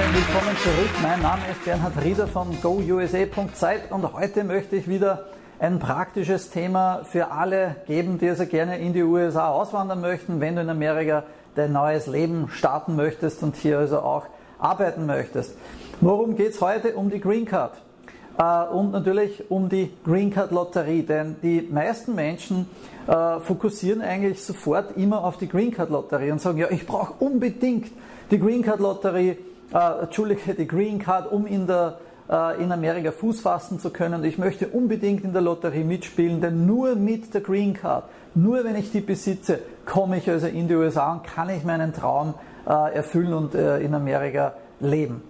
Freunde, 0.00 0.16
willkommen 0.16 0.56
zurück. 0.56 0.90
Mein 1.02 1.20
Name 1.20 1.42
ist 1.50 1.62
Bernhard 1.62 2.02
Rieder 2.02 2.26
von 2.26 2.58
GoUSA.zeit 2.62 3.92
und 3.92 4.10
heute 4.14 4.44
möchte 4.44 4.76
ich 4.76 4.88
wieder 4.88 5.26
ein 5.58 5.78
praktisches 5.78 6.48
Thema 6.48 7.02
für 7.04 7.30
alle 7.32 7.76
geben, 7.86 8.16
die 8.16 8.30
also 8.30 8.46
gerne 8.46 8.78
in 8.78 8.94
die 8.94 9.02
USA 9.02 9.50
auswandern 9.50 10.00
möchten, 10.00 10.40
wenn 10.40 10.56
du 10.56 10.62
in 10.62 10.70
Amerika 10.70 11.24
dein 11.54 11.72
neues 11.72 12.06
Leben 12.06 12.48
starten 12.48 12.96
möchtest 12.96 13.42
und 13.42 13.56
hier 13.56 13.78
also 13.78 13.98
auch 13.98 14.24
arbeiten 14.58 15.04
möchtest. 15.04 15.54
Worum 16.00 16.34
geht 16.34 16.52
es 16.52 16.62
heute? 16.62 16.94
Um 16.94 17.10
die 17.10 17.20
Green 17.20 17.44
Card. 17.44 17.72
Äh, 18.38 18.72
und 18.72 18.92
natürlich 18.92 19.50
um 19.50 19.68
die 19.68 19.92
Green 20.06 20.30
Card 20.30 20.50
Lotterie, 20.50 21.02
denn 21.02 21.36
die 21.42 21.68
meisten 21.70 22.14
Menschen 22.14 22.70
äh, 23.06 23.38
fokussieren 23.40 24.00
eigentlich 24.00 24.42
sofort 24.42 24.96
immer 24.96 25.24
auf 25.24 25.36
die 25.36 25.48
Green 25.48 25.72
Card 25.72 25.90
Lotterie 25.90 26.30
und 26.30 26.40
sagen, 26.40 26.56
ja, 26.56 26.70
ich 26.70 26.86
brauche 26.86 27.22
unbedingt 27.22 27.92
die 28.30 28.38
Green 28.38 28.62
Card 28.62 28.80
Lotterie, 28.80 29.36
äh, 29.72 30.02
Entschuldige, 30.02 30.54
die 30.54 30.66
Green 30.66 30.98
Card, 30.98 31.30
um 31.30 31.46
in, 31.46 31.66
der, 31.66 31.98
äh, 32.28 32.62
in 32.62 32.72
Amerika 32.72 33.12
Fuß 33.12 33.40
fassen 33.40 33.80
zu 33.80 33.90
können. 33.90 34.24
Ich 34.24 34.38
möchte 34.38 34.68
unbedingt 34.68 35.24
in 35.24 35.32
der 35.32 35.42
Lotterie 35.42 35.84
mitspielen, 35.84 36.40
denn 36.40 36.66
nur 36.66 36.96
mit 36.96 37.32
der 37.34 37.40
Green 37.40 37.74
Card, 37.74 38.04
nur 38.34 38.64
wenn 38.64 38.76
ich 38.76 38.92
die 38.92 39.00
besitze, 39.00 39.60
komme 39.86 40.18
ich 40.18 40.28
also 40.28 40.46
in 40.46 40.68
die 40.68 40.74
USA 40.74 41.12
und 41.12 41.24
kann 41.24 41.48
ich 41.50 41.64
meinen 41.64 41.92
Traum 41.92 42.34
äh, 42.66 42.94
erfüllen 42.94 43.32
und 43.32 43.54
äh, 43.54 43.80
in 43.80 43.94
Amerika 43.94 44.54
leben 44.80 45.22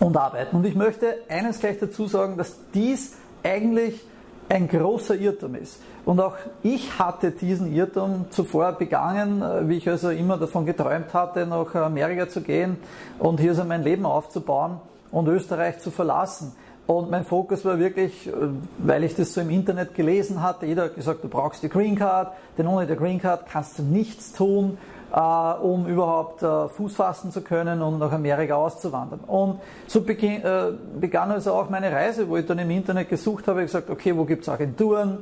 und 0.00 0.16
arbeiten. 0.16 0.56
Und 0.56 0.66
ich 0.66 0.74
möchte 0.74 1.14
eines 1.28 1.60
gleich 1.60 1.78
dazu 1.78 2.06
sagen, 2.06 2.36
dass 2.36 2.56
dies 2.74 3.16
eigentlich 3.42 4.04
ein 4.52 4.68
großer 4.68 5.14
Irrtum 5.14 5.54
ist. 5.54 5.80
Und 6.04 6.20
auch 6.20 6.36
ich 6.62 6.98
hatte 6.98 7.30
diesen 7.30 7.72
Irrtum 7.74 8.26
zuvor 8.30 8.72
begangen, 8.72 9.40
äh, 9.40 9.66
wie 9.68 9.78
ich 9.78 9.88
also 9.88 10.10
immer 10.10 10.36
davon 10.36 10.66
geträumt 10.66 11.14
hatte, 11.14 11.46
nach 11.46 11.74
Amerika 11.74 12.28
zu 12.28 12.42
gehen 12.42 12.76
und 13.18 13.40
hier 13.40 13.54
so 13.54 13.64
mein 13.64 13.82
Leben 13.82 14.04
aufzubauen 14.04 14.78
und 15.10 15.26
Österreich 15.28 15.78
zu 15.78 15.90
verlassen. 15.90 16.52
Und 16.86 17.10
mein 17.10 17.24
Fokus 17.24 17.64
war 17.64 17.78
wirklich, 17.78 18.26
äh, 18.26 18.32
weil 18.78 19.04
ich 19.04 19.14
das 19.14 19.32
so 19.34 19.40
im 19.40 19.50
Internet 19.50 19.94
gelesen 19.94 20.42
hatte, 20.42 20.66
jeder 20.66 20.84
hat 20.84 20.94
gesagt, 20.94 21.22
du 21.24 21.28
brauchst 21.28 21.62
die 21.62 21.68
Green 21.68 21.96
Card, 21.96 22.32
denn 22.58 22.66
ohne 22.66 22.86
die 22.86 22.96
Green 22.96 23.20
Card 23.20 23.46
kannst 23.50 23.78
du 23.78 23.82
nichts 23.82 24.32
tun, 24.32 24.78
äh, 25.12 25.18
um 25.18 25.86
überhaupt 25.86 26.40
Fuß 26.40 26.94
fassen 26.94 27.30
zu 27.30 27.42
können 27.42 27.82
und 27.82 27.98
nach 27.98 28.12
Amerika 28.12 28.54
auszuwandern. 28.56 29.20
Und 29.20 29.60
so 29.86 30.00
begann 30.02 31.30
also 31.30 31.52
auch 31.52 31.70
meine 31.70 31.92
Reise, 31.92 32.28
wo 32.28 32.36
ich 32.36 32.46
dann 32.46 32.58
im 32.58 32.70
Internet 32.70 33.08
gesucht 33.08 33.46
habe, 33.46 33.62
gesagt, 33.62 33.90
okay, 33.90 34.16
wo 34.16 34.24
gibt 34.24 34.42
es 34.42 34.48
Agenturen, 34.48 35.18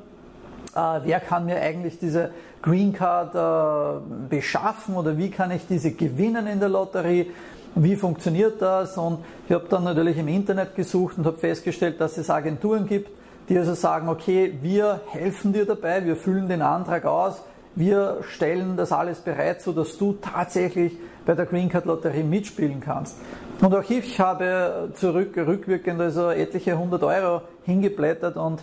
äh, 0.74 1.00
wer 1.04 1.20
kann 1.20 1.46
mir 1.46 1.60
eigentlich 1.60 1.98
diese 1.98 2.30
Green 2.62 2.92
Card 2.92 3.34
äh, 3.34 4.00
beschaffen 4.28 4.94
oder 4.94 5.18
wie 5.18 5.30
kann 5.30 5.50
ich 5.50 5.66
diese 5.66 5.92
gewinnen 5.92 6.46
in 6.46 6.60
der 6.60 6.68
Lotterie? 6.68 7.30
Wie 7.74 7.96
funktioniert 7.96 8.60
das? 8.60 8.98
Und 8.98 9.18
ich 9.46 9.54
habe 9.54 9.66
dann 9.68 9.84
natürlich 9.84 10.18
im 10.18 10.28
Internet 10.28 10.74
gesucht 10.74 11.18
und 11.18 11.26
habe 11.26 11.38
festgestellt, 11.38 12.00
dass 12.00 12.18
es 12.18 12.28
Agenturen 12.28 12.86
gibt, 12.86 13.10
die 13.48 13.56
also 13.56 13.74
sagen, 13.74 14.08
okay, 14.08 14.58
wir 14.60 15.00
helfen 15.08 15.52
dir 15.52 15.66
dabei, 15.66 16.04
wir 16.04 16.16
füllen 16.16 16.48
den 16.48 16.62
Antrag 16.62 17.04
aus, 17.04 17.42
wir 17.74 18.18
stellen 18.28 18.76
das 18.76 18.90
alles 18.92 19.20
bereit, 19.20 19.62
so 19.62 19.72
dass 19.72 19.96
du 19.96 20.14
tatsächlich 20.14 20.96
bei 21.24 21.34
der 21.34 21.46
Green 21.46 21.68
Card 21.68 21.84
Lotterie 21.84 22.24
mitspielen 22.24 22.80
kannst. 22.80 23.16
Und 23.60 23.74
auch 23.74 23.88
ich 23.88 24.18
habe 24.18 24.90
zurück, 24.94 25.36
rückwirkend 25.36 26.00
also 26.00 26.30
etliche 26.30 26.76
hundert 26.76 27.04
Euro 27.04 27.42
hingeblättert 27.64 28.36
und 28.36 28.62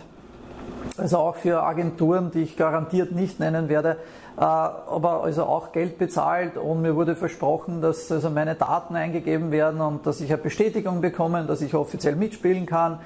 also 0.96 1.18
auch 1.18 1.36
für 1.36 1.62
Agenturen, 1.62 2.30
die 2.32 2.42
ich 2.42 2.56
garantiert 2.56 3.12
nicht 3.12 3.40
nennen 3.40 3.68
werde, 3.68 3.96
aber 4.38 5.24
also 5.24 5.44
auch 5.44 5.72
Geld 5.72 5.98
bezahlt 5.98 6.56
und 6.56 6.82
mir 6.82 6.94
wurde 6.94 7.16
versprochen, 7.16 7.80
dass 7.80 8.10
also 8.12 8.30
meine 8.30 8.54
Daten 8.54 8.94
eingegeben 8.94 9.50
werden 9.50 9.80
und 9.80 10.06
dass 10.06 10.20
ich 10.20 10.32
eine 10.32 10.40
Bestätigung 10.40 11.00
bekomme, 11.00 11.44
dass 11.44 11.60
ich 11.60 11.74
offiziell 11.74 12.14
mitspielen 12.14 12.64
kann. 12.64 13.00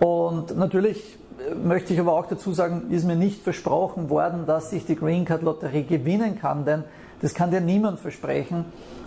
Und 0.00 0.56
natürlich 0.56 1.18
möchte 1.62 1.92
ich 1.92 2.00
aber 2.00 2.14
auch 2.14 2.26
dazu 2.26 2.52
sagen, 2.52 2.90
ist 2.90 3.04
mir 3.04 3.16
nicht 3.16 3.42
versprochen 3.42 4.08
worden, 4.08 4.46
dass 4.46 4.72
ich 4.72 4.86
die 4.86 4.96
Green 4.96 5.24
Card 5.24 5.42
Lotterie 5.42 5.84
gewinnen 5.84 6.38
kann, 6.38 6.64
denn 6.64 6.84
das 7.20 7.34
kann 7.34 7.50
dir 7.50 7.60
niemand 7.60 8.00
versprechen. 8.00 8.64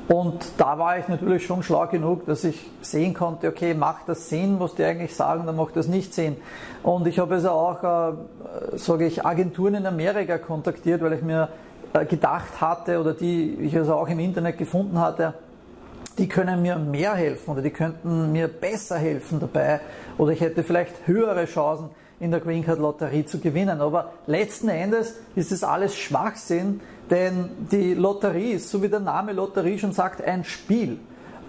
Und 0.08 0.44
da 0.58 0.78
war 0.78 0.98
ich 0.98 1.08
natürlich 1.08 1.46
schon 1.46 1.64
schlau 1.64 1.88
genug, 1.88 2.26
dass 2.26 2.44
ich 2.44 2.70
sehen 2.82 3.14
konnte, 3.14 3.48
okay, 3.48 3.74
macht 3.74 4.10
das 4.10 4.30
Sinn, 4.30 4.60
was 4.60 4.76
die 4.76 4.84
eigentlich 4.84 5.16
sagen, 5.16 5.46
dann 5.46 5.56
macht 5.56 5.76
das 5.76 5.88
nicht 5.88 6.14
Sinn. 6.14 6.36
Und 6.84 7.08
ich 7.08 7.20
habe 7.20 7.36
also 7.36 7.52
auch, 7.52 7.84
äh, 7.84 8.78
sage 8.78 9.06
ich, 9.06 9.26
Agenturen 9.26 9.76
in 9.76 9.86
Amerika 9.86 10.38
kontaktiert, 10.38 11.02
weil 11.02 11.14
ich 11.14 11.22
mir 11.22 11.44
äh, 11.44 11.71
gedacht 12.08 12.62
hatte 12.62 13.00
oder 13.00 13.14
die 13.14 13.56
ich 13.62 13.76
also 13.76 13.96
auch 13.96 14.08
im 14.08 14.20
Internet 14.20 14.58
gefunden 14.58 15.00
hatte, 15.00 15.34
die 16.18 16.28
können 16.28 16.62
mir 16.62 16.78
mehr 16.78 17.16
helfen 17.16 17.52
oder 17.52 17.62
die 17.62 17.72
könnten 17.72 18.32
mir 18.32 18.48
besser 18.48 18.98
helfen 18.98 19.40
dabei 19.40 19.82
oder 20.18 20.32
ich 20.32 20.42
hätte 20.42 20.64
vielleicht 20.64 21.08
höhere 21.08 21.46
Chancen 21.46 21.90
in 22.20 22.30
der 22.30 22.40
Green 22.40 22.64
Card 22.64 22.80
Lotterie 22.80 23.26
zu 23.26 23.40
gewinnen. 23.40 23.82
Aber 23.82 24.14
letzten 24.28 24.70
Endes 24.70 25.16
ist 25.36 25.52
es 25.52 25.64
alles 25.64 25.98
Schwachsinn, 25.98 26.80
denn 27.10 27.50
die 27.72 27.96
Lotterie 27.96 28.52
ist, 28.52 28.70
so 28.70 28.82
wie 28.84 28.90
der 28.90 29.00
Name 29.00 29.34
Lotterie 29.34 29.80
schon 29.80 29.92
sagt, 29.92 30.24
ein 30.24 30.44
Spiel. 30.44 31.00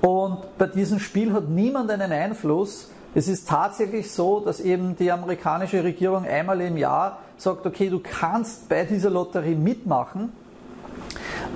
Und 0.00 0.38
bei 0.58 0.66
diesem 0.66 0.98
Spiel 0.98 1.32
hat 1.32 1.48
niemand 1.48 1.90
einen 1.90 2.10
Einfluss. 2.10 2.90
Es 3.14 3.28
ist 3.28 3.48
tatsächlich 3.48 4.10
so, 4.10 4.40
dass 4.40 4.60
eben 4.60 4.96
die 4.96 5.12
amerikanische 5.12 5.84
Regierung 5.84 6.24
einmal 6.24 6.60
im 6.60 6.76
Jahr 6.76 7.18
sagt, 7.36 7.66
okay, 7.66 7.90
du 7.90 8.00
kannst 8.00 8.68
bei 8.68 8.84
dieser 8.84 9.10
Lotterie 9.10 9.54
mitmachen. 9.54 10.32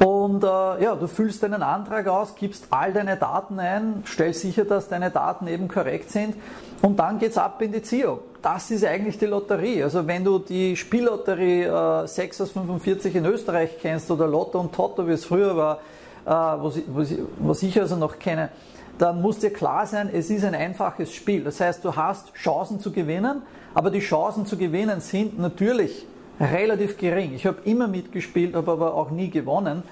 Und 0.05 0.45
äh, 0.45 0.47
ja, 0.47 0.95
du 0.95 1.07
füllst 1.07 1.43
deinen 1.43 1.63
Antrag 1.63 2.07
aus, 2.09 2.35
gibst 2.35 2.67
all 2.71 2.93
deine 2.93 3.17
Daten 3.17 3.59
ein, 3.59 4.03
stellst 4.07 4.43
sicher, 4.43 4.65
dass 4.65 4.89
deine 4.89 5.11
Daten 5.11 5.47
eben 5.47 5.69
korrekt 5.69 6.11
sind 6.11 6.35
und 6.83 6.99
dann 6.99 7.19
geht's 7.19 7.39
ab 7.39 7.63
in 7.63 7.73
die 7.73 7.83
Ziehung 7.83 8.19
das 8.47 8.71
ist 8.71 8.85
eigentlich 8.85 9.19
die 9.19 9.27
Lotterie. 9.27 9.83
Also 9.83 10.07
wenn 10.07 10.23
du 10.23 10.39
die 10.39 10.77
Spiellotterie 10.77 11.65
äh, 11.65 12.07
6 12.07 12.43
aus 12.43 12.53
45 12.53 13.17
in 13.17 13.27
Österreich 13.27 13.71
kennst 13.83 14.09
oder 14.09 14.29
Lotto 14.29 14.61
und 14.61 14.73
Toto, 14.73 15.05
wie 15.09 15.13
es 15.13 15.25
früher 15.25 15.57
war, 15.57 15.81
äh, 16.25 16.31
was, 16.31 16.79
was, 16.87 17.13
was 17.41 17.63
ich 17.65 17.81
also 17.81 17.97
noch 17.97 18.21
kenne, 18.21 18.51
dann 18.99 19.21
muss 19.21 19.39
dir 19.39 19.53
klar 19.53 19.87
sein, 19.87 20.09
es 20.13 20.31
ist 20.31 20.45
ein 20.45 20.55
einfaches 20.55 21.13
Spiel. 21.13 21.45
Das 21.45 21.61
heißt, 21.61 21.85
du 21.85 21.97
hast 21.97 22.35
Chancen 22.35 22.81
zu 22.81 22.93
gewinnen, 22.93 23.43
aber 23.75 23.91
die 23.91 24.01
Chancen 24.01 24.47
zu 24.47 24.57
gewinnen 24.57 25.01
sind 25.01 25.39
natürlich 25.39 26.07
relativ 26.41 26.97
gering. 26.97 27.35
Ich 27.35 27.47
habe 27.47 27.59
immer 27.65 27.89
mitgespielt, 27.89 28.55
habe 28.55 28.73
aber 28.73 28.95
auch 28.95 29.11
nie 29.11 29.31
gewonnen. 29.31 29.83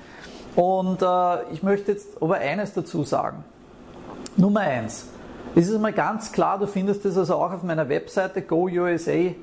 Und 0.56 1.02
äh, 1.02 1.52
ich 1.52 1.62
möchte 1.62 1.92
jetzt 1.92 2.22
aber 2.22 2.36
eines 2.36 2.72
dazu 2.72 3.02
sagen. 3.02 3.44
Nummer 4.36 4.60
eins. 4.60 5.08
Es 5.54 5.68
ist 5.68 5.80
mal 5.80 5.92
ganz 5.92 6.32
klar, 6.32 6.58
du 6.58 6.66
findest 6.66 7.04
es 7.04 7.16
also 7.16 7.36
auch 7.36 7.52
auf 7.52 7.62
meiner 7.62 7.88
Webseite 7.88 8.42
gousa.site. 8.42 9.36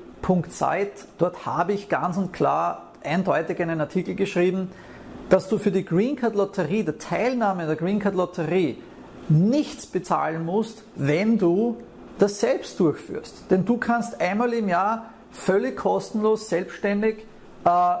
Dort 1.18 1.46
habe 1.46 1.72
ich 1.72 1.88
ganz 1.88 2.16
und 2.16 2.32
klar 2.32 2.92
eindeutig 3.02 3.60
einen 3.60 3.80
Artikel 3.80 4.14
geschrieben, 4.14 4.70
dass 5.28 5.48
du 5.48 5.58
für 5.58 5.70
die 5.70 5.84
Green 5.84 6.16
Card 6.16 6.34
Lotterie, 6.34 6.82
der 6.82 6.98
Teilnahme 6.98 7.66
der 7.66 7.76
Green 7.76 7.98
Card 7.98 8.14
Lotterie, 8.14 8.76
nichts 9.28 9.86
bezahlen 9.86 10.44
musst, 10.44 10.82
wenn 10.96 11.38
du 11.38 11.76
das 12.18 12.40
selbst 12.40 12.78
durchführst. 12.78 13.50
Denn 13.50 13.64
du 13.64 13.78
kannst 13.78 14.20
einmal 14.20 14.52
im 14.52 14.68
Jahr 14.68 15.06
völlig 15.30 15.76
kostenlos, 15.76 16.48
selbstständig 16.48 17.26
äh, 17.64 17.94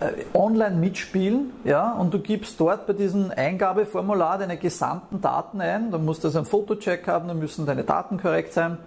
äh, 0.00 0.24
online 0.34 0.76
mitspielen, 0.76 1.52
ja, 1.64 1.92
und 1.92 2.12
du 2.12 2.18
gibst 2.18 2.58
dort 2.58 2.86
bei 2.86 2.92
diesem 2.92 3.30
Eingabeformular 3.34 4.38
deine 4.38 4.56
gesamten 4.56 5.20
Daten 5.20 5.60
ein. 5.60 5.90
Du 5.92 5.98
musst 5.98 6.24
also 6.24 6.38
einen 6.38 6.46
Fotocheck 6.46 7.06
haben, 7.06 7.28
dann 7.28 7.38
müssen 7.38 7.64
deine 7.64 7.84
Daten 7.84 8.20
korrekt 8.20 8.52
sein. 8.52 8.78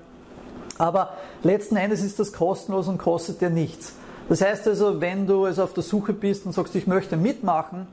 Aber 0.78 1.14
letzten 1.44 1.78
Endes 1.78 2.04
ist 2.04 2.20
das 2.20 2.34
kostenlos 2.34 2.88
und 2.88 2.98
kostet 2.98 3.42
dir 3.42 3.50
nichts. 3.50 3.94
Das 4.30 4.42
heißt 4.42 4.68
also, 4.68 5.00
wenn 5.00 5.26
du 5.26 5.46
also 5.46 5.64
auf 5.64 5.74
der 5.74 5.84
Suche 5.84 6.14
bist 6.14 6.46
und 6.46 6.52
sagst, 6.52 6.76
ich 6.76 6.88
möchte 6.88 7.16
mitmachen, 7.16 7.88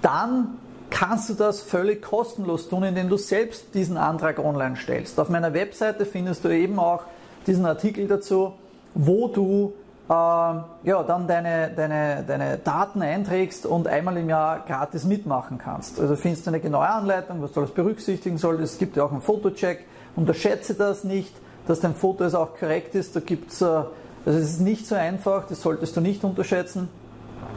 dann 0.00 0.58
kannst 0.94 1.28
du 1.28 1.34
das 1.34 1.60
völlig 1.60 2.02
kostenlos 2.02 2.68
tun, 2.68 2.84
indem 2.84 3.08
du 3.08 3.16
selbst 3.16 3.74
diesen 3.74 3.96
Antrag 3.96 4.38
online 4.38 4.76
stellst. 4.76 5.18
Auf 5.18 5.28
meiner 5.28 5.52
Webseite 5.52 6.06
findest 6.06 6.44
du 6.44 6.48
eben 6.48 6.78
auch 6.78 7.02
diesen 7.48 7.66
Artikel 7.66 8.06
dazu, 8.06 8.52
wo 8.94 9.26
du 9.26 9.74
äh, 10.08 10.12
ja, 10.12 11.02
dann 11.06 11.26
deine, 11.26 11.72
deine, 11.74 12.24
deine 12.26 12.58
Daten 12.58 13.02
einträgst 13.02 13.66
und 13.66 13.88
einmal 13.88 14.16
im 14.18 14.28
Jahr 14.28 14.64
gratis 14.66 15.04
mitmachen 15.04 15.58
kannst. 15.58 15.98
Also 15.98 16.14
findest 16.14 16.46
du 16.46 16.50
eine 16.50 16.60
genaue 16.60 16.88
Anleitung, 16.88 17.42
was 17.42 17.50
du 17.50 17.60
alles 17.60 17.72
berücksichtigen 17.72 18.38
solltest. 18.38 18.74
Es 18.74 18.78
gibt 18.78 18.96
ja 18.96 19.02
auch 19.02 19.12
einen 19.12 19.20
Fotocheck. 19.20 19.84
Unterschätze 20.14 20.74
das 20.74 21.02
nicht, 21.02 21.34
dass 21.66 21.80
dein 21.80 21.96
Foto 21.96 22.22
also 22.22 22.38
auch 22.38 22.56
korrekt 22.56 22.94
ist. 22.94 23.16
Da 23.16 23.20
gibt's, 23.20 23.60
äh, 23.62 23.64
also 23.64 23.88
es 24.26 24.52
ist 24.52 24.60
nicht 24.60 24.86
so 24.86 24.94
einfach, 24.94 25.48
das 25.48 25.60
solltest 25.60 25.96
du 25.96 26.00
nicht 26.00 26.22
unterschätzen. 26.22 26.88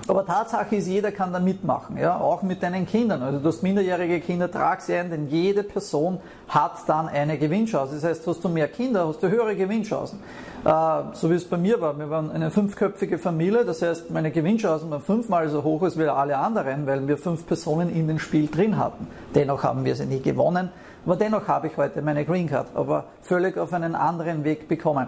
Aber 0.07 0.25
Tatsache 0.25 0.77
ist, 0.77 0.87
jeder 0.87 1.11
kann 1.11 1.33
da 1.33 1.39
mitmachen, 1.39 1.97
ja, 1.97 2.17
auch 2.17 2.41
mit 2.41 2.63
deinen 2.63 2.85
Kindern. 2.85 3.21
Also 3.21 3.39
du 3.39 3.47
hast 3.49 3.61
minderjährige 3.61 4.21
Kinder, 4.21 4.49
trag 4.49 4.81
sie 4.81 4.95
ein, 4.95 5.09
denn 5.09 5.27
jede 5.27 5.63
Person 5.63 6.19
hat 6.47 6.87
dann 6.87 7.09
eine 7.09 7.37
Gewinnchance. 7.37 7.95
Das 7.95 8.03
heißt, 8.05 8.25
hast 8.25 8.43
du 8.43 8.47
mehr 8.47 8.69
Kinder, 8.69 9.05
hast 9.07 9.21
du 9.21 9.29
höhere 9.29 9.55
Gewinnchancen. 9.55 10.19
Äh, 10.67 11.03
so 11.13 11.29
wie 11.29 11.35
es 11.35 11.45
bei 11.45 11.55
mir 11.55 11.79
war. 11.79 11.97
Wir 11.97 12.09
waren 12.09 12.29
eine 12.29 12.51
fünfköpfige 12.51 13.17
Familie, 13.17 13.63
das 13.63 13.81
heißt, 13.81 14.11
meine 14.11 14.31
Gewinnchancen 14.31 14.91
waren 14.91 15.01
fünfmal 15.01 15.47
so 15.47 15.63
hoch 15.63 15.81
als 15.81 15.97
wir 15.97 16.13
alle 16.13 16.37
anderen, 16.37 16.85
weil 16.85 17.07
wir 17.07 17.17
fünf 17.17 17.47
Personen 17.47 17.89
in 17.89 18.09
dem 18.09 18.19
Spiel 18.19 18.47
drin 18.47 18.77
hatten. 18.77 19.07
Dennoch 19.33 19.63
haben 19.63 19.85
wir 19.85 19.95
sie 19.95 20.05
nie 20.05 20.19
gewonnen, 20.19 20.69
aber 21.05 21.15
dennoch 21.15 21.47
habe 21.47 21.67
ich 21.67 21.77
heute 21.77 22.01
meine 22.01 22.25
Green 22.25 22.49
Card, 22.49 22.67
aber 22.75 23.05
völlig 23.21 23.57
auf 23.57 23.71
einen 23.71 23.95
anderen 23.95 24.43
Weg 24.43 24.67
bekommen. 24.67 25.07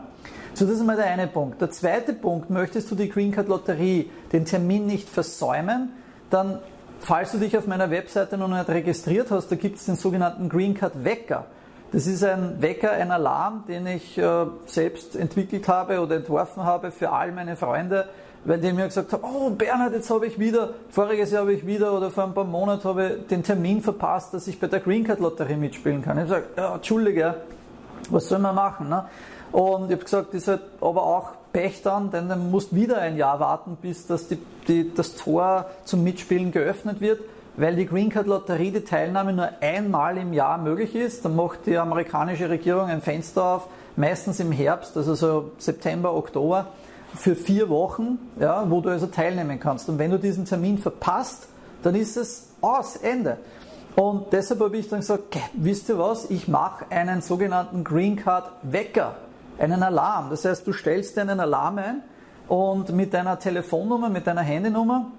So, 0.54 0.66
das 0.66 0.76
ist 0.76 0.86
mal 0.86 0.96
der 0.96 1.08
eine 1.08 1.28
Punkt. 1.28 1.60
Der 1.60 1.72
zweite 1.72 2.14
Punkt, 2.14 2.50
möchtest 2.50 2.90
du 2.90 2.96
die 2.96 3.10
Green 3.10 3.34
Card 3.34 3.50
Lotterie, 3.50 4.10
den 4.32 4.46
Termin 4.46 4.86
nicht 4.86 5.10
versäumen, 5.10 5.90
dann, 6.30 6.60
falls 7.02 7.34
du 7.34 7.38
dich 7.38 7.58
auf 7.58 7.68
meiner 7.68 7.92
Webseite 7.92 8.38
noch 8.38 8.48
nicht 8.48 8.70
registriert 8.70 9.30
hast, 9.30 9.52
da 9.52 9.58
gibt 9.58 9.76
es 9.76 9.88
den 9.88 9.98
sogenannten 9.98 10.48
Green 10.48 10.74
Card 10.74 11.04
Wecker. 11.04 11.48
Das 11.92 12.06
ist 12.06 12.24
ein 12.24 12.62
Wecker, 12.62 12.92
ein 12.92 13.10
Alarm, 13.10 13.64
den 13.68 13.88
ich 13.88 14.16
äh, 14.18 14.46
selbst 14.68 15.16
entwickelt 15.16 15.68
habe 15.68 16.02
oder 16.02 16.18
entworfen 16.18 16.64
habe 16.64 16.92
für 16.92 17.12
all 17.12 17.32
meine 17.32 17.56
Freunde, 17.56 18.08
weil 18.46 18.60
die 18.60 18.72
mir 18.72 18.86
gesagt 18.86 19.12
haben, 19.12 19.24
oh 19.24 19.50
Bernhard, 19.50 19.94
jetzt 19.94 20.10
habe 20.12 20.28
ich 20.28 20.38
wieder, 20.38 20.76
voriges 20.92 21.32
Jahr 21.32 21.42
habe 21.42 21.54
ich 21.54 21.66
wieder 21.66 21.94
oder 21.94 22.12
vor 22.12 22.26
ein 22.26 22.34
paar 22.34 22.44
Monaten 22.44 22.84
habe 22.84 23.18
ich 23.22 23.28
den 23.28 23.42
Termin 23.42 23.82
verpasst, 23.82 24.36
dass 24.36 24.48
ich 24.48 24.60
bei 24.60 24.68
der 24.68 24.82
Green 24.82 25.04
Card 25.04 25.20
Lotterie 25.20 25.56
mitspielen 25.56 26.04
kann. 26.04 26.18
Ich 26.18 26.30
habe 26.30 26.42
gesagt, 26.42 26.58
ja, 26.58 26.76
Entschuldige, 26.76 27.36
was 28.12 28.28
soll 28.30 28.40
man 28.40 28.54
machen? 28.54 28.88
Ne? 28.90 29.06
Und 29.52 29.86
ich 29.86 29.94
habe 29.94 30.04
gesagt, 30.04 30.28
das 30.30 30.44
ist 30.44 30.48
halt 30.48 30.62
aber 30.80 31.02
auch 31.02 31.32
Pech 31.52 31.82
dann, 31.82 32.12
denn 32.12 32.30
dann 32.30 32.52
musst 32.52 32.76
wieder 32.76 33.00
ein 33.00 33.18
Jahr 33.18 33.40
warten, 33.40 33.78
bis 33.82 34.06
das, 34.06 34.28
die, 34.28 34.38
die, 34.68 34.94
das 34.94 35.16
Tor 35.16 35.66
zum 35.86 36.04
Mitspielen 36.04 36.52
geöffnet 36.52 37.02
wird 37.02 37.20
weil 37.60 37.76
die 37.76 37.86
Green 37.86 38.10
Card 38.10 38.26
Lotterie 38.26 38.72
die 38.72 38.86
Teilnahme 38.86 39.34
nur 39.34 39.50
einmal 39.60 40.18
im 40.18 40.32
Jahr 40.32 40.58
möglich 40.58 40.96
ist. 40.96 41.26
Dann 41.26 41.36
macht 41.36 41.66
die 41.66 41.78
amerikanische 41.78 42.50
Regierung 42.50 42.88
ein 42.88 43.02
Fenster 43.02 43.44
auf, 43.44 43.68
meistens 43.98 44.40
im 44.40 44.54
Herbst, 44.54 44.96
also 44.96 45.14
so 45.14 45.52
September, 45.58 46.16
Oktober, 46.16 46.68
für 47.14 47.36
vier 47.36 47.68
Wochen, 47.68 48.18
ja, 48.40 48.70
wo 48.70 48.80
du 48.80 48.90
also 48.90 49.08
teilnehmen 49.08 49.60
kannst. 49.60 49.90
Und 49.90 50.00
wenn 50.00 50.10
du 50.10 50.18
diesen 50.18 50.46
Termin 50.46 50.78
verpasst, 50.78 51.50
dann 51.84 51.96
ist 51.96 52.16
es 52.16 52.48
aus, 52.62 52.96
Ende. 52.96 53.38
Und 53.94 54.32
deshalb 54.32 54.62
habe 54.62 54.78
ich 54.78 54.88
dann 54.88 55.02
gesagt, 55.02 55.38
wisst 55.54 55.90
ihr 55.90 56.00
was, 56.00 56.30
ich 56.30 56.48
mache 56.48 56.86
einen 56.90 57.22
sogenannten 57.22 57.84
Green 57.84 58.16
Card 58.16 58.50
Wecker, 58.64 59.16
einen 59.58 59.84
Alarm. 59.84 60.30
Das 60.30 60.46
heißt, 60.46 60.66
du 60.66 60.72
stellst 60.72 61.18
dir 61.18 61.22
einen 61.22 61.42
Alarm 61.42 61.78
ein 61.80 62.04
und 62.48 62.94
mit 62.94 63.14
deiner 63.14 63.38
Telefonnummer, 63.38 64.10
mit 64.10 64.28
deiner 64.28 64.44
Handynummer 64.44 65.12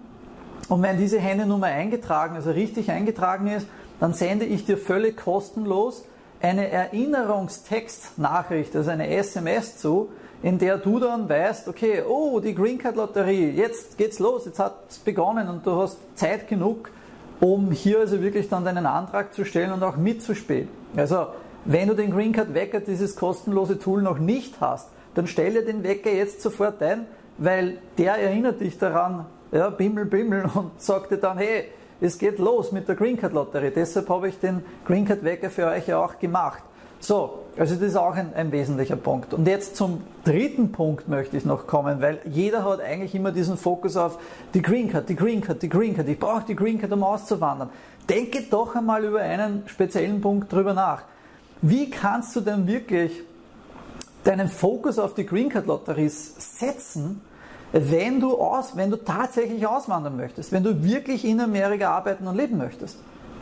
und 0.71 0.83
wenn 0.83 0.97
diese 0.97 1.19
Handynummer 1.19 1.67
eingetragen, 1.67 2.37
also 2.37 2.53
richtig 2.53 2.91
eingetragen 2.93 3.49
ist, 3.49 3.67
dann 3.99 4.15
sende 4.15 4.47
ich 4.47 4.65
dir 4.65 4.79
völlig 4.79 5.17
kostenlos 5.17 6.05
eine 6.41 6.71
Erinnerungstextnachricht, 6.71 8.77
also 8.77 8.91
eine 8.91 9.09
SMS 9.09 9.79
zu, 9.79 10.11
in 10.43 10.59
der 10.59 10.79
du 10.79 10.99
dann 11.01 11.29
weißt, 11.29 11.69
okay, 11.69 12.03
oh, 12.09 12.41
die 12.41 12.55
Green 12.55 12.79
Card 12.79 12.97
Lotterie, 12.97 13.51
jetzt 13.51 13.99
geht's 13.99 14.19
los, 14.21 14.47
jetzt 14.47 14.59
hat 14.61 14.77
es 14.89 15.01
begonnen 15.01 15.49
und 15.49 15.67
du 15.67 15.73
hast 15.73 15.99
Zeit 16.15 16.49
genug, 16.49 16.89
um 17.41 17.73
hier 17.73 17.99
also 17.99 18.23
wirklich 18.23 18.49
dann 18.49 18.65
deinen 18.65 18.87
Antrag 18.87 19.35
zu 19.35 19.45
stellen 19.45 19.73
und 19.73 19.83
auch 19.83 19.97
mitzuspielen. 19.97 20.69
Also, 20.97 21.27
wenn 21.65 21.89
du 21.89 21.95
den 21.95 22.13
Green 22.13 22.31
Card 22.33 22.55
Wecker, 22.55 22.79
dieses 22.81 23.17
kostenlose 23.17 23.77
Tool 23.79 24.03
noch 24.03 24.21
nicht 24.21 24.61
hast, 24.61 24.89
dann 25.15 25.27
stelle 25.27 25.65
den 25.65 25.83
Wecker 25.83 26.13
jetzt 26.13 26.43
sofort 26.43 26.81
ein, 26.81 27.07
weil 27.39 27.79
der 27.99 28.15
erinnert 28.15 28.61
dich 28.61 28.79
daran, 28.79 29.27
ja, 29.53 29.71
Bimmel, 29.71 30.05
Bimmel 30.05 30.45
und 30.55 30.81
sagte 30.81 31.19
dann, 31.19 31.39
hey, 31.39 31.65
es 32.01 32.19
geht 32.19 32.39
los 32.39 32.73
mit 32.73 32.89
der 32.89 32.95
Green 32.95 33.17
Card 33.17 33.33
Lotterie. 33.33 33.71
Deshalb 33.71 34.09
habe 34.09 34.29
ich 34.29 34.39
den 34.39 34.65
Green 34.87 35.05
Card 35.05 35.23
Wecker 35.23 35.51
für 35.51 35.67
euch 35.67 35.87
ja 35.87 36.03
auch 36.03 36.19
gemacht. 36.19 36.63
So, 36.99 37.45
also 37.57 37.75
das 37.75 37.85
ist 37.85 37.97
auch 37.97 38.15
ein, 38.15 38.35
ein, 38.35 38.53
wesentlicher 38.53 38.97
Punkt. 38.97 39.33
Und 39.33 39.47
jetzt 39.47 39.77
zum 39.77 40.03
dritten 40.25 40.71
Punkt 40.71 41.09
möchte 41.09 41.37
ich 41.37 41.47
noch 41.47 41.67
kommen, 41.67 42.03
weil 42.03 42.21
jeder 42.25 42.65
hat 42.65 42.81
eigentlich 42.81 43.15
immer 43.15 43.33
diesen 43.33 43.57
Fokus 43.57 43.97
auf 43.97 44.19
die 44.53 44.61
Green 44.61 44.91
Card, 44.91 45.09
die 45.09 45.17
Green 45.17 45.41
Card, 45.41 45.63
die 45.63 45.69
Green 45.69 45.97
Card. 45.97 46.09
Ich 46.09 46.19
brauche 46.19 46.45
die 46.47 46.57
Green 46.57 46.79
Card, 46.79 46.93
um 46.93 47.03
auszuwandern. 47.03 47.71
Denke 48.09 48.43
doch 48.51 48.75
einmal 48.75 49.05
über 49.05 49.21
einen 49.21 49.63
speziellen 49.67 50.21
Punkt 50.21 50.53
drüber 50.53 50.75
nach. 50.75 51.03
Wie 51.63 51.89
kannst 51.89 52.37
du 52.37 52.41
denn 52.41 52.67
wirklich 52.67 53.23
deinen 54.25 54.49
Fokus 54.49 54.99
auf 54.99 55.15
die 55.15 55.25
Green 55.25 55.49
Card 55.49 55.67
Lotterie 55.67 56.09
setzen, 56.09 57.23
wenn 57.73 58.21
du, 58.21 58.37
aus, 58.37 58.77
wenn 58.77 58.91
du 58.91 58.97
tatsächlich 58.97 59.67
auswandern 59.67 60.17
möchtest, 60.17 60.53
wenn 60.53 60.65
du 60.65 60.83
wirklich 60.83 61.25
in 61.25 61.41
Amerika 61.41 61.91
arbeiten 61.91 62.27
und 62.27 62.37
leben 62.37 62.59
möchtest. 62.59 62.99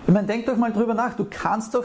Ich 0.06 0.12
meine, 0.12 0.26
denk 0.26 0.46
doch 0.46 0.56
mal 0.56 0.72
drüber 0.72 0.94
nach, 0.94 1.14
du 1.14 1.26
kannst 1.28 1.74
doch 1.74 1.84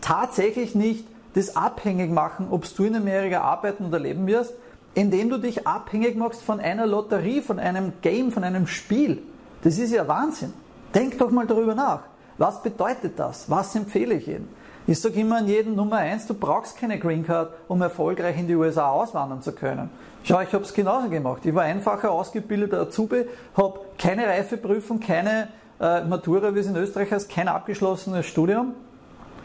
tatsächlich 0.00 0.74
nicht 0.74 1.04
das 1.34 1.56
abhängig 1.56 2.10
machen, 2.10 2.48
ob 2.50 2.64
du 2.74 2.84
in 2.84 2.96
Amerika 2.96 3.40
arbeiten 3.40 3.86
oder 3.86 3.98
leben 3.98 4.26
wirst, 4.26 4.54
indem 4.94 5.30
du 5.30 5.38
dich 5.38 5.66
abhängig 5.66 6.16
machst 6.16 6.42
von 6.42 6.60
einer 6.60 6.86
Lotterie, 6.86 7.42
von 7.42 7.58
einem 7.58 7.92
Game, 8.02 8.32
von 8.32 8.42
einem 8.42 8.66
Spiel. 8.66 9.22
Das 9.62 9.78
ist 9.78 9.92
ja 9.92 10.06
Wahnsinn. 10.08 10.52
Denk 10.94 11.18
doch 11.18 11.30
mal 11.30 11.46
darüber 11.46 11.74
nach. 11.74 12.00
Was 12.38 12.62
bedeutet 12.62 13.18
das? 13.18 13.48
Was 13.48 13.74
empfehle 13.76 14.14
ich 14.14 14.26
Ihnen? 14.26 14.48
Ich 14.90 15.00
sage 15.00 15.20
immer 15.20 15.36
an 15.36 15.46
jeden 15.46 15.76
Nummer 15.76 15.98
eins, 15.98 16.26
du 16.26 16.34
brauchst 16.34 16.76
keine 16.76 16.98
Green 16.98 17.24
Card, 17.24 17.52
um 17.68 17.80
erfolgreich 17.80 18.36
in 18.36 18.48
die 18.48 18.56
USA 18.56 18.90
auswandern 18.90 19.40
zu 19.40 19.52
können. 19.52 19.88
Schau, 20.24 20.40
ich 20.40 20.52
habe 20.52 20.64
es 20.64 20.74
genauso 20.74 21.08
gemacht. 21.08 21.46
Ich 21.46 21.54
war 21.54 21.62
einfacher 21.62 22.10
ausgebildeter 22.10 22.80
Azubi, 22.80 23.24
habe 23.56 23.78
keine 23.98 24.26
Reifeprüfung, 24.26 24.98
keine 24.98 25.46
äh, 25.80 26.02
Matura, 26.02 26.52
wie 26.56 26.58
es 26.58 26.66
in 26.66 26.74
Österreich 26.74 27.12
heißt, 27.12 27.30
kein 27.30 27.46
abgeschlossenes 27.46 28.26
Studium 28.26 28.74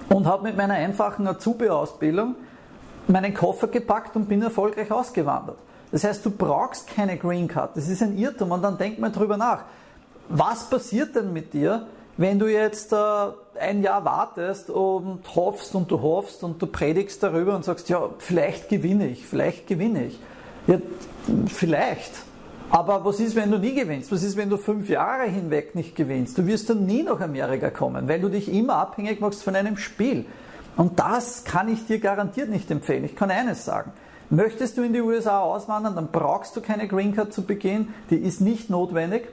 und 0.10 0.26
habe 0.26 0.42
mit 0.42 0.58
meiner 0.58 0.74
einfachen 0.74 1.28
Azubi-Ausbildung 1.28 2.34
meinen 3.08 3.36
Koffer 3.36 3.68
gepackt 3.68 4.16
und 4.16 4.28
bin 4.28 4.42
erfolgreich 4.42 4.92
ausgewandert. 4.92 5.60
Das 5.92 6.04
heißt, 6.04 6.26
du 6.26 6.32
brauchst 6.32 6.88
keine 6.88 7.18
Green 7.18 7.48
Card. 7.48 7.78
Das 7.78 7.88
ist 7.88 8.02
ein 8.02 8.18
Irrtum 8.18 8.50
und 8.50 8.64
dann 8.64 8.80
denk 8.80 8.98
mal 8.98 9.12
drüber 9.12 9.38
nach. 9.38 9.66
Was 10.28 10.68
passiert 10.72 11.16
denn 11.16 11.34
mit 11.34 11.54
dir, 11.54 11.86
wenn 12.18 12.40
du 12.40 12.48
jetzt 12.48 12.94
äh, 12.94 12.96
ein 13.60 13.84
Jahr 13.84 14.06
wartest 14.06 14.70
und 14.70 15.22
hoffst 15.36 15.76
und 15.76 15.92
du 15.92 16.02
hoffst 16.02 16.44
und 16.44 16.62
du 16.62 16.68
predigst 16.68 17.22
darüber 17.22 17.56
und 17.56 17.66
sagst, 17.66 17.90
ja, 17.90 18.10
vielleicht 18.20 18.70
gewinne 18.70 19.08
ich, 19.08 19.26
vielleicht 19.26 19.68
gewinne 19.68 20.06
ich. 20.06 20.20
Ja, 20.68 20.78
vielleicht. 21.48 22.12
Aber 22.70 23.06
was 23.06 23.20
ist, 23.20 23.36
wenn 23.36 23.52
du 23.52 23.60
nie 23.60 23.76
gewinnst? 23.76 24.12
Was 24.12 24.24
ist, 24.24 24.38
wenn 24.38 24.50
du 24.50 24.58
fünf 24.58 24.90
Jahre 24.90 25.26
hinweg 25.26 25.76
nicht 25.76 25.96
gewinnst? 25.96 26.38
Du 26.38 26.48
wirst 26.48 26.70
dann 26.70 26.86
nie 26.86 27.04
nach 27.04 27.22
Amerika 27.22 27.70
kommen, 27.70 28.08
weil 28.08 28.20
du 28.20 28.30
dich 28.30 28.52
immer 28.52 28.78
abhängig 28.78 29.22
machst 29.22 29.44
von 29.44 29.56
einem 29.56 29.78
Spiel. 29.78 30.26
Und 30.76 31.00
das 31.00 31.44
kann 31.44 31.72
ich 31.72 31.86
dir 31.86 32.00
garantiert 32.00 32.50
nicht 32.50 32.70
empfehlen. 32.72 33.06
Ich 33.06 33.16
kann 33.16 33.32
eines 33.32 33.66
sagen. 33.66 33.92
Möchtest 34.30 34.78
du 34.78 34.82
in 34.82 34.94
die 34.94 35.02
USA 35.02 35.40
auswandern, 35.40 35.96
dann 35.96 36.10
brauchst 36.12 36.56
du 36.56 36.62
keine 36.62 36.88
Green 36.88 37.16
Card 37.16 37.32
zu 37.32 37.44
Beginn. 37.44 37.94
Die 38.10 38.18
ist 38.18 38.42
nicht 38.42 38.70
notwendig. 38.70 39.28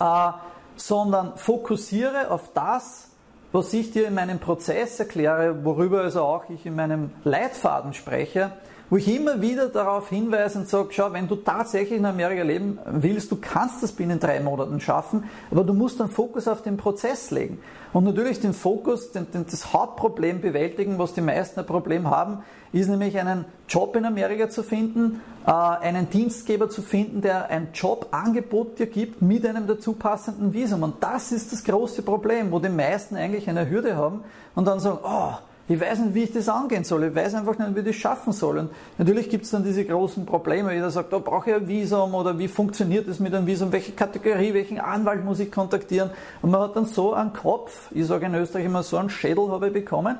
Äh, 0.00 0.30
sondern 0.76 1.36
fokussiere 1.36 2.30
auf 2.30 2.52
das, 2.54 3.08
was 3.52 3.72
ich 3.72 3.90
dir 3.90 4.08
in 4.08 4.14
meinem 4.14 4.38
Prozess 4.38 4.98
erkläre, 4.98 5.64
worüber 5.64 6.00
also 6.02 6.22
auch 6.22 6.48
ich 6.48 6.64
in 6.64 6.74
meinem 6.74 7.10
Leitfaden 7.24 7.92
spreche 7.92 8.52
wo 8.92 8.98
ich 8.98 9.08
immer 9.08 9.40
wieder 9.40 9.68
darauf 9.68 10.10
hinweise 10.10 10.58
und 10.58 10.68
sage, 10.68 10.88
schau, 10.90 11.14
wenn 11.14 11.26
du 11.26 11.36
tatsächlich 11.36 11.98
in 11.98 12.04
Amerika 12.04 12.42
leben 12.42 12.78
willst, 12.84 13.32
du 13.32 13.36
kannst 13.36 13.82
das 13.82 13.92
binnen 13.92 14.20
drei 14.20 14.38
Monaten 14.40 14.80
schaffen, 14.80 15.24
aber 15.50 15.64
du 15.64 15.72
musst 15.72 15.98
den 15.98 16.10
Fokus 16.10 16.46
auf 16.46 16.60
den 16.60 16.76
Prozess 16.76 17.30
legen. 17.30 17.58
Und 17.94 18.04
natürlich 18.04 18.40
den 18.40 18.52
Fokus, 18.52 19.10
den, 19.10 19.30
den, 19.30 19.46
das 19.46 19.72
Hauptproblem 19.72 20.42
bewältigen, 20.42 20.98
was 20.98 21.14
die 21.14 21.22
meisten 21.22 21.60
ein 21.60 21.64
Problem 21.64 22.10
haben, 22.10 22.42
ist 22.74 22.90
nämlich 22.90 23.18
einen 23.18 23.46
Job 23.66 23.96
in 23.96 24.04
Amerika 24.04 24.50
zu 24.50 24.62
finden, 24.62 25.22
äh, 25.46 25.50
einen 25.50 26.10
Dienstgeber 26.10 26.68
zu 26.68 26.82
finden, 26.82 27.22
der 27.22 27.48
ein 27.48 27.68
Jobangebot 27.72 28.78
dir 28.78 28.88
gibt 28.88 29.22
mit 29.22 29.46
einem 29.46 29.66
dazu 29.66 29.94
passenden 29.94 30.52
Visum. 30.52 30.82
Und 30.82 31.02
das 31.02 31.32
ist 31.32 31.50
das 31.50 31.64
große 31.64 32.02
Problem, 32.02 32.52
wo 32.52 32.58
die 32.58 32.68
meisten 32.68 33.16
eigentlich 33.16 33.48
eine 33.48 33.70
Hürde 33.70 33.96
haben 33.96 34.22
und 34.54 34.66
dann 34.66 34.80
sagen, 34.80 34.98
oh, 35.02 35.32
ich 35.68 35.80
weiß 35.80 36.00
nicht, 36.00 36.14
wie 36.14 36.22
ich 36.24 36.32
das 36.32 36.48
angehen 36.48 36.82
soll. 36.82 37.04
Ich 37.04 37.14
weiß 37.14 37.34
einfach 37.34 37.56
nicht, 37.56 37.74
wie 37.74 37.80
ich 37.80 37.86
das 37.86 37.94
schaffen 37.94 38.32
soll. 38.32 38.58
Und 38.58 38.70
natürlich 38.98 39.30
gibt 39.30 39.44
es 39.44 39.52
dann 39.52 39.62
diese 39.62 39.84
großen 39.84 40.26
Probleme. 40.26 40.74
Jeder 40.74 40.90
sagt, 40.90 41.12
da 41.12 41.18
oh, 41.18 41.20
brauche 41.20 41.50
ich 41.50 41.56
ein 41.56 41.68
Visum 41.68 42.14
oder 42.14 42.36
wie 42.38 42.48
funktioniert 42.48 43.06
das 43.06 43.20
mit 43.20 43.32
einem 43.32 43.46
Visum? 43.46 43.70
Welche 43.70 43.92
Kategorie, 43.92 44.54
welchen 44.54 44.80
Anwalt 44.80 45.24
muss 45.24 45.38
ich 45.38 45.52
kontaktieren? 45.52 46.10
Und 46.42 46.50
man 46.50 46.62
hat 46.62 46.76
dann 46.76 46.86
so 46.86 47.14
einen 47.14 47.32
Kopf, 47.32 47.90
ich 47.92 48.06
sage 48.06 48.26
in 48.26 48.34
Österreich 48.34 48.66
immer 48.66 48.82
so 48.82 48.96
einen 48.96 49.08
Schädel 49.08 49.50
habe 49.50 49.68
ich 49.68 49.72
bekommen, 49.72 50.18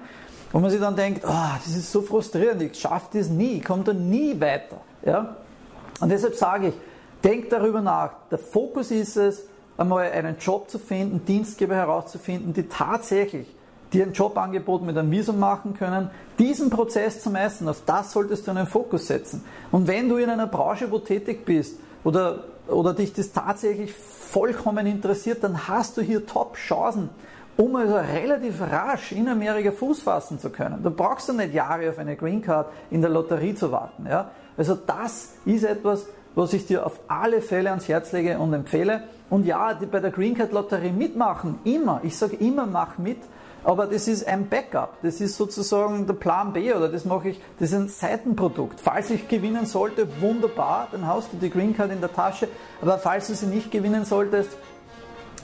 wo 0.53 0.61
man 0.61 0.71
sich 0.71 0.81
dann 0.81 0.95
denkt, 0.95 1.25
oh, 1.27 1.57
das 1.65 1.75
ist 1.75 1.91
so 1.91 2.03
frustrierend, 2.03 2.63
ich 2.63 2.79
schaffe 2.79 3.19
das 3.19 3.29
nie, 3.29 3.55
ich 3.55 3.65
komme 3.65 3.83
da 3.83 3.93
nie 3.93 4.41
weiter. 4.41 4.81
Ja? 5.05 5.37
Und 6.01 6.09
deshalb 6.09 6.37
sage 6.37 6.69
ich, 6.69 6.75
denk 7.25 7.51
darüber 7.51 7.81
nach. 7.81 8.11
Der 8.31 8.39
Fokus 8.39 8.91
ist 8.93 9.17
es, 9.17 9.47
einmal 9.77 10.11
einen 10.11 10.37
Job 10.39 10.71
zu 10.71 10.79
finden, 10.79 11.25
Dienstgeber 11.25 11.75
herauszufinden, 11.75 12.53
die 12.53 12.69
tatsächlich 12.69 13.49
die 13.93 14.03
ein 14.03 14.13
Jobangebot 14.13 14.83
mit 14.83 14.97
einem 14.97 15.11
Visum 15.11 15.39
machen 15.39 15.75
können, 15.75 16.11
diesen 16.39 16.71
Prozess 16.71 17.23
zu 17.23 17.31
meistern, 17.31 17.69
auf 17.69 17.83
das 17.85 18.13
solltest 18.13 18.47
du 18.47 18.51
einen 18.53 18.67
Fokus 18.67 19.07
setzen. 19.07 19.45
Und 19.71 19.87
wenn 19.87 20.09
du 20.09 20.17
in 20.17 20.31
einer 20.31 20.47
Branche, 20.47 20.91
wo 20.91 20.99
tätig 20.99 21.45
bist 21.45 21.79
oder, 22.05 22.45
oder 22.69 22.95
dich 22.95 23.13
das 23.13 23.33
tatsächlich 23.33 23.93
vollkommen 23.93 24.87
interessiert, 24.87 25.45
dann 25.45 25.69
hast 25.69 25.97
du 25.97 26.03
hier 26.03 26.27
Top-Chancen, 26.27 27.11
um 27.57 27.77
also 27.77 27.97
relativ 27.97 28.61
rasch 28.63 29.13
in 29.13 29.29
Amerika 29.29 29.73
Fuß 29.73 30.03
fassen 30.03 30.39
zu 30.39 30.49
können. 30.49 30.83
Du 30.83 30.91
brauchst 30.91 31.29
du 31.29 31.35
nicht 31.35 31.53
Jahre 31.53 31.91
auf 31.91 31.99
eine 31.99 32.17
Green 32.17 32.41
Card 32.41 32.69
in 32.91 33.03
der 33.03 33.11
Lotterie 33.11 33.55
zu 33.55 33.71
warten. 33.71 34.07
Ja? 34.09 34.31
Also 34.57 34.75
das 34.75 35.35
ist 35.45 35.65
etwas, 35.65 36.07
was 36.35 36.55
ich 36.55 36.67
dir 36.67 36.87
auf 36.87 36.99
alle 37.09 37.43
Fälle 37.43 37.69
ans 37.69 37.89
Herz 37.89 38.13
lege 38.13 38.39
und 38.39 38.55
empfehle. 38.55 39.03
Und 39.29 39.45
ja, 39.45 39.75
die 39.75 39.85
bei 39.85 40.01
der 40.01 40.11
Green 40.11 40.35
Card 40.35 40.53
Lotterie 40.53 40.93
mitmachen, 40.93 41.59
immer. 41.65 42.01
Ich 42.03 42.17
sage 42.17 42.37
immer, 42.37 42.65
mach 42.65 42.97
mit. 42.97 43.19
Aber 43.65 43.87
das 43.87 44.09
ist 44.09 44.27
ein 44.27 44.49
Backup. 44.49 44.99
Das 45.03 45.21
ist 45.21 45.37
sozusagen 45.37 46.07
der 46.07 46.15
Plan 46.15 46.53
B 46.53 46.73
oder 46.73 46.89
das 46.89 47.05
mache 47.05 47.31
ich, 47.31 47.41
das 47.59 47.71
ist 47.71 47.77
ein 47.77 47.89
Seitenprodukt. 47.89 48.81
Falls 48.81 49.11
ich 49.11 49.29
gewinnen 49.29 49.67
sollte, 49.67 50.09
wunderbar, 50.21 50.89
dann 50.91 51.07
hast 51.07 51.33
du 51.33 51.37
die 51.37 51.51
Green 51.51 51.77
Card 51.77 51.93
in 51.93 52.01
der 52.01 52.13
Tasche. 52.13 52.49
Aber 52.81 52.99
falls 52.99 53.29
du 53.29 53.35
sie 53.35 53.47
nicht 53.47 53.71
gewinnen 53.71 54.05
solltest, 54.05 54.51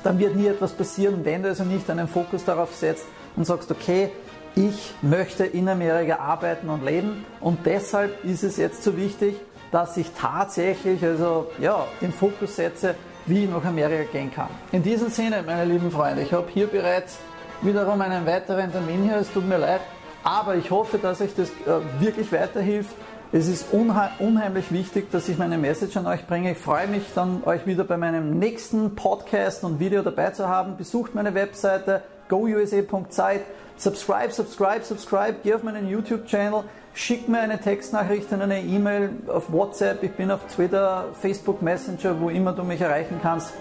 dann 0.03 0.19
wird 0.19 0.37
nie 0.37 0.47
etwas 0.47 0.73
passieren, 0.73 1.25
wenn 1.25 1.43
du 1.43 1.49
also 1.49 1.65
nicht 1.65 1.89
einen 1.91 2.09
Fokus 2.09 2.45
darauf 2.45 2.75
setzt 2.75 3.07
und 3.37 3.45
sagst, 3.45 3.71
okay, 3.71 4.11
ich 4.55 4.95
möchte 5.03 5.45
in 5.45 5.69
Amerika 5.69 6.17
arbeiten 6.17 6.69
und 6.69 6.85
leben 6.85 7.25
und 7.41 7.65
deshalb 7.65 8.25
ist 8.25 8.43
es 8.43 8.57
jetzt 8.57 8.83
so 8.83 8.97
wichtig, 8.97 9.37
dass 9.71 9.97
ich 9.97 10.11
tatsächlich 10.19 11.03
also 11.05 11.49
ja, 11.61 11.87
den 12.01 12.13
Fokus 12.13 12.57
setze, 12.57 12.95
wie 13.27 13.45
ich 13.45 13.51
nach 13.51 13.65
Amerika 13.65 14.11
gehen 14.11 14.33
kann. 14.33 14.49
In 14.73 14.83
diesem 14.83 15.11
Sinne, 15.11 15.43
meine 15.45 15.65
lieben 15.65 15.91
Freunde, 15.91 16.23
ich 16.23 16.33
habe 16.33 16.49
hier 16.53 16.67
bereits 16.67 17.19
wiederum 17.63 18.01
einen 18.01 18.27
weiteren 18.27 18.71
Termin 18.73 19.05
hier, 19.05 19.17
es 19.17 19.33
tut 19.33 19.49
mir 19.49 19.59
leid, 19.59 19.81
aber 20.23 20.57
ich 20.57 20.71
hoffe, 20.71 20.99
dass 20.99 21.21
euch 21.21 21.35
das 21.35 21.49
äh, 21.49 22.01
wirklich 22.01 22.31
weiterhilft. 22.33 22.95
Es 23.31 23.47
ist 23.47 23.67
unheimlich 23.73 24.73
wichtig, 24.73 25.11
dass 25.11 25.29
ich 25.29 25.37
meine 25.37 25.59
Message 25.59 25.99
an 25.99 26.07
euch 26.07 26.27
bringe. 26.27 26.53
Ich 26.53 26.59
freue 26.59 26.87
mich 26.87 27.03
dann, 27.15 27.43
euch 27.45 27.67
wieder 27.67 27.85
bei 27.85 27.99
meinem 27.99 28.39
nächsten 28.39 28.95
Podcast 28.95 29.65
und 29.65 29.81
Video 29.81 30.01
dabei 30.01 30.31
zu 30.31 30.49
haben. 30.49 30.79
Besucht 30.79 31.15
meine 31.15 31.35
Webseite 31.35 32.03
gousa.zeit. 32.31 33.43
Subscribe, 33.77 34.33
subscribe, 34.33 34.83
subscribe. 34.83 35.37
Geh 35.43 35.53
auf 35.53 35.63
meinen 35.63 35.89
YouTube-Channel. 35.89 36.65
Schick 36.95 37.29
mir 37.29 37.41
eine 37.41 37.61
Textnachricht 37.61 38.33
in 38.33 38.41
eine 38.41 38.63
E-Mail 38.63 39.11
auf 39.29 39.53
WhatsApp. 39.53 40.03
Ich 40.03 40.13
bin 40.13 40.31
auf 40.31 40.47
Twitter, 40.47 41.09
Facebook 41.21 41.61
Messenger, 41.61 42.19
wo 42.21 42.31
immer 42.31 42.55
du 42.55 42.65
mich 42.65 42.81
erreichen 42.81 43.21
kannst. 43.23 43.53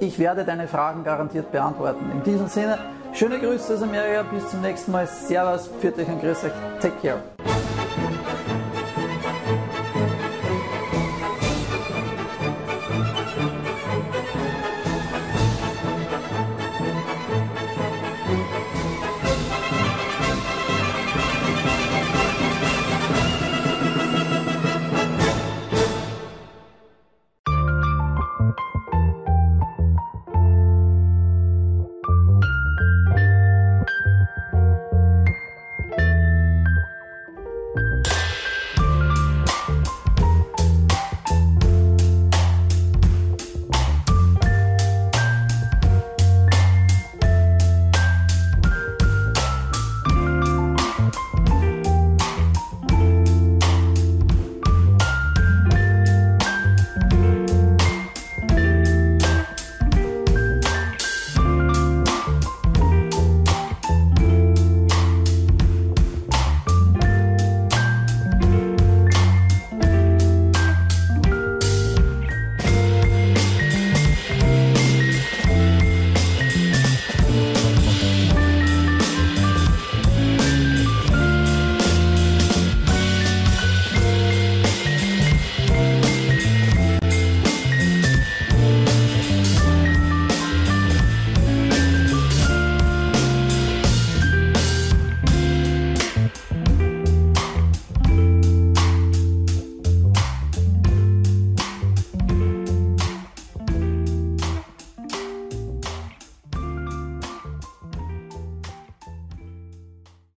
Ich 0.00 0.18
werde 0.18 0.44
deine 0.44 0.68
Fragen 0.68 1.04
garantiert 1.04 1.52
beantworten. 1.52 2.10
In 2.12 2.22
diesem 2.22 2.48
Sinne, 2.48 2.78
schöne 3.12 3.38
Grüße 3.38 3.74
aus 3.74 3.82
Amerika. 3.82 4.22
Bis 4.22 4.48
zum 4.48 4.60
nächsten 4.60 4.92
Mal. 4.92 5.06
Servus, 5.06 5.68
pfiat 5.80 5.98
euch 5.98 6.08
und 6.08 6.20
grüß 6.20 6.44
euch. 6.44 6.52
Take 6.80 6.94
care. 7.02 7.53